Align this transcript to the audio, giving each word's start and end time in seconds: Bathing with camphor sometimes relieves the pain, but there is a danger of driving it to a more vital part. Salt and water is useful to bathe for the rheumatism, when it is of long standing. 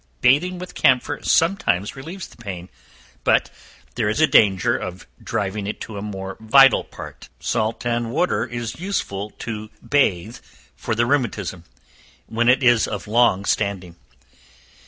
Bathing 0.21 0.57
with 0.57 0.73
camphor 0.73 1.19
sometimes 1.21 1.95
relieves 1.95 2.25
the 2.25 2.35
pain, 2.37 2.69
but 3.23 3.51
there 3.93 4.09
is 4.09 4.19
a 4.19 4.25
danger 4.25 4.75
of 4.75 5.05
driving 5.23 5.67
it 5.67 5.79
to 5.81 5.95
a 5.95 6.01
more 6.01 6.37
vital 6.39 6.83
part. 6.83 7.29
Salt 7.39 7.85
and 7.85 8.09
water 8.09 8.43
is 8.43 8.79
useful 8.79 9.29
to 9.37 9.69
bathe 9.87 10.37
for 10.75 10.95
the 10.95 11.05
rheumatism, 11.05 11.65
when 12.25 12.49
it 12.49 12.63
is 12.63 12.87
of 12.87 13.07
long 13.07 13.45
standing. 13.45 13.95